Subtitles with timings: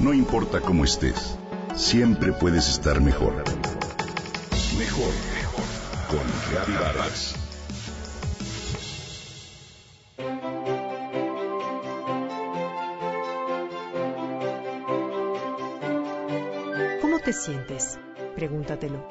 [0.00, 1.36] No importa cómo estés,
[1.76, 3.34] siempre puedes estar mejor.
[4.78, 5.64] Mejor, mejor.
[6.08, 7.34] Con Reavivadas.
[17.02, 17.98] ¿Cómo te sientes?
[18.34, 19.06] Pregúntatelo.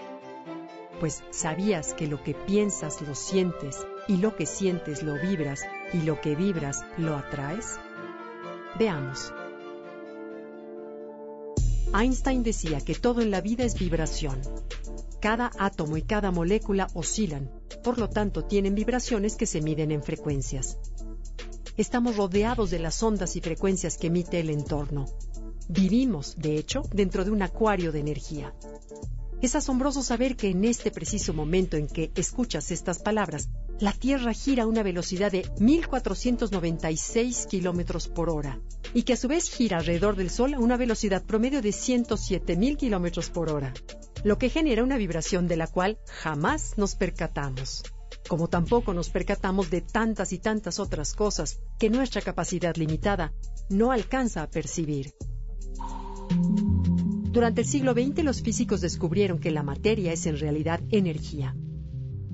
[1.00, 3.78] Pues sabías que lo que piensas lo sientes
[4.08, 5.62] y lo que sientes lo vibras
[5.94, 7.78] y lo que vibras lo atraes.
[8.80, 9.32] Veamos.
[11.94, 14.40] Einstein decía que todo en la vida es vibración.
[15.20, 17.50] Cada átomo y cada molécula oscilan,
[17.84, 20.78] por lo tanto tienen vibraciones que se miden en frecuencias.
[21.78, 25.06] Estamos rodeados de las ondas y frecuencias que emite el entorno.
[25.72, 28.56] Vivimos, de hecho, dentro de un acuario de energía.
[29.40, 34.34] Es asombroso saber que en este preciso momento en que escuchas estas palabras, la Tierra
[34.34, 38.60] gira a una velocidad de 1.496 kilómetros por hora
[38.96, 42.76] y que a su vez gira alrededor del Sol a una velocidad promedio de 107.000
[42.76, 43.72] kilómetros por hora,
[44.24, 47.84] lo que genera una vibración de la cual jamás nos percatamos.
[48.28, 53.34] Como tampoco nos percatamos de tantas y tantas otras cosas que nuestra capacidad limitada
[53.70, 55.14] no alcanza a percibir.
[57.32, 61.56] Durante el siglo XX los físicos descubrieron que la materia es en realidad energía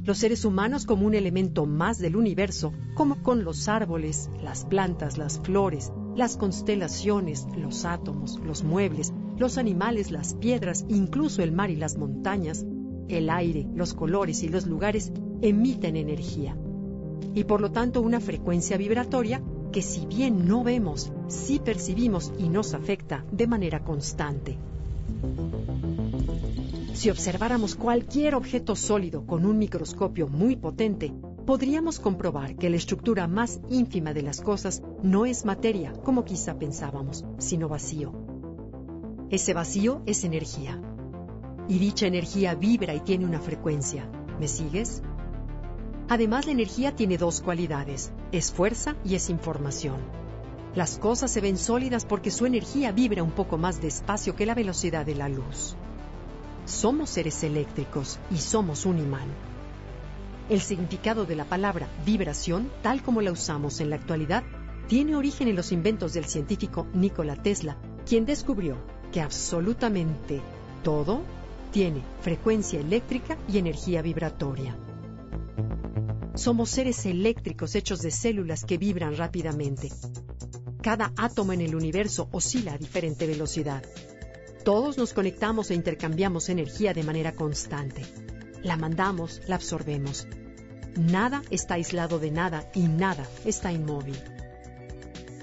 [0.05, 5.17] los seres humanos como un elemento más del universo, como con los árboles, las plantas,
[5.17, 11.71] las flores, las constelaciones, los átomos, los muebles, los animales, las piedras, incluso el mar
[11.71, 12.63] y las montañas,
[13.07, 16.55] el aire, los colores y los lugares emiten energía.
[17.33, 22.49] Y por lo tanto una frecuencia vibratoria que si bien no vemos, sí percibimos y
[22.49, 24.59] nos afecta de manera constante.
[26.93, 31.13] Si observáramos cualquier objeto sólido con un microscopio muy potente,
[31.45, 36.57] podríamos comprobar que la estructura más ínfima de las cosas no es materia, como quizá
[36.57, 38.13] pensábamos, sino vacío.
[39.29, 40.81] Ese vacío es energía.
[41.67, 44.09] Y dicha energía vibra y tiene una frecuencia.
[44.39, 45.03] ¿Me sigues?
[46.07, 50.24] Además, la energía tiene dos cualidades, es fuerza y es información.
[50.75, 54.53] Las cosas se ven sólidas porque su energía vibra un poco más despacio que la
[54.53, 55.77] velocidad de la luz.
[56.65, 59.29] Somos seres eléctricos y somos un imán.
[60.49, 64.43] El significado de la palabra vibración, tal como la usamos en la actualidad,
[64.87, 68.75] tiene origen en los inventos del científico Nikola Tesla, quien descubrió
[69.13, 70.41] que absolutamente
[70.83, 71.21] todo
[71.71, 74.77] tiene frecuencia eléctrica y energía vibratoria.
[76.35, 79.89] Somos seres eléctricos hechos de células que vibran rápidamente.
[80.85, 83.81] Cada átomo en el universo oscila a diferente velocidad.
[84.63, 88.05] Todos nos conectamos e intercambiamos energía de manera constante.
[88.61, 90.27] La mandamos, la absorbemos.
[90.95, 94.15] Nada está aislado de nada y nada está inmóvil.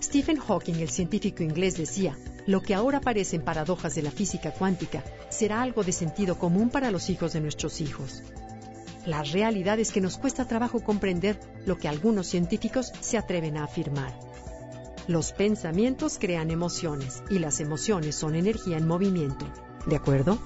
[0.01, 2.17] Stephen Hawking, el científico inglés, decía,
[2.47, 6.93] lo que ahora parecen paradojas de la física cuántica será algo de sentido común para
[6.93, 8.23] los hijos de nuestros hijos.
[9.07, 13.65] La realidad es que nos cuesta trabajo comprender lo que algunos científicos se atreven a
[13.65, 14.32] afirmar.
[15.09, 19.47] Los pensamientos crean emociones y las emociones son energía en movimiento.
[19.87, 20.39] ¿De acuerdo?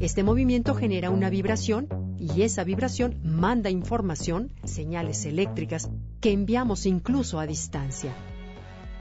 [0.00, 5.90] Este movimiento genera una vibración y esa vibración manda información, señales eléctricas,
[6.20, 8.14] que enviamos incluso a distancia.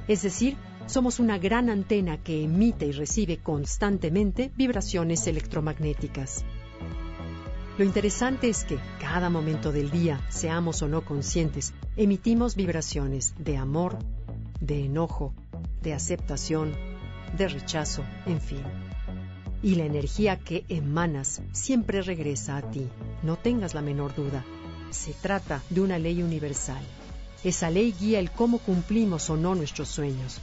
[0.09, 0.57] Es decir,
[0.87, 6.43] somos una gran antena que emite y recibe constantemente vibraciones electromagnéticas.
[7.77, 13.57] Lo interesante es que cada momento del día, seamos o no conscientes, emitimos vibraciones de
[13.57, 13.99] amor,
[14.61, 15.33] de enojo,
[15.81, 16.73] de aceptación,
[17.37, 18.61] de rechazo, en fin.
[19.61, 22.87] Y la energía que emanas siempre regresa a ti,
[23.23, 24.45] no tengas la menor duda.
[24.91, 26.81] Se trata de una ley universal.
[27.43, 30.39] Esa ley guía el cómo cumplimos o no nuestros sueños.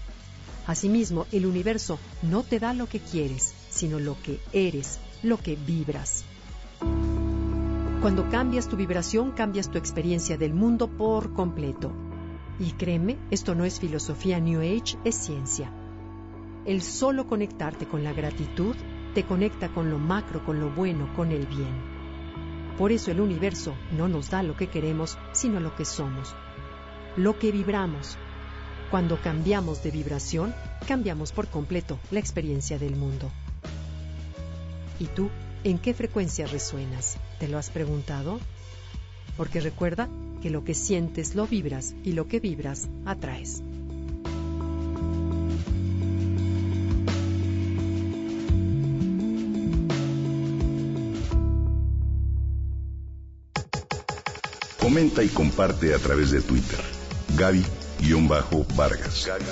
[0.67, 5.57] Asimismo, el universo no te da lo que quieres, sino lo que eres, lo que
[5.57, 6.27] vibras.
[8.03, 11.93] Cuando cambias tu vibración, cambias tu experiencia del mundo por completo.
[12.59, 15.73] Y créeme, esto no es filosofía New Age, es ciencia.
[16.65, 18.75] El solo conectarte con la gratitud
[19.15, 21.81] te conecta con lo macro, con lo bueno, con el bien.
[22.77, 26.35] Por eso el universo no nos da lo que queremos, sino lo que somos,
[27.17, 28.19] lo que vibramos.
[28.91, 30.53] Cuando cambiamos de vibración,
[30.89, 33.31] cambiamos por completo la experiencia del mundo.
[34.99, 35.31] ¿Y tú?
[35.65, 37.19] ¿En qué frecuencia resuenas?
[37.39, 38.41] ¿Te lo has preguntado?
[39.37, 40.09] Porque recuerda
[40.43, 43.63] que lo que sientes lo vibras y lo que vibras atraes.
[54.81, 56.81] Comenta y comparte a través de Twitter.
[57.37, 59.27] Gaby-Vargas.
[59.29, 59.45] Gaby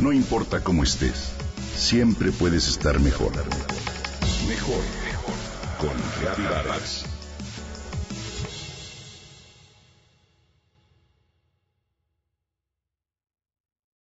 [0.00, 1.30] No importa cómo estés,
[1.76, 3.32] siempre puedes estar mejor.
[4.48, 5.34] Mejor, mejor.
[5.78, 7.15] Con Reavivadas.